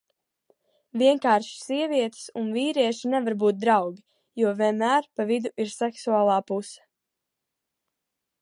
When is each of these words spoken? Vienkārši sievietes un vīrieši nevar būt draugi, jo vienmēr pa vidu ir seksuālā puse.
Vienkārši 1.01 1.59
sievietes 1.65 2.23
un 2.41 2.49
vīrieši 2.55 3.11
nevar 3.15 3.37
būt 3.45 3.59
draugi, 3.65 4.03
jo 4.45 4.57
vienmēr 4.63 5.11
pa 5.19 5.29
vidu 5.35 5.55
ir 5.65 5.73
seksuālā 5.77 6.43
puse. 6.49 6.85